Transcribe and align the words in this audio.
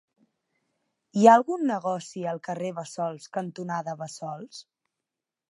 Hi 1.19 1.27
ha 1.31 1.35
algun 1.39 1.65
negoci 1.71 2.23
al 2.31 2.41
carrer 2.49 2.73
Bassols 2.81 3.29
cantonada 3.39 3.97
Bassols? 4.03 4.65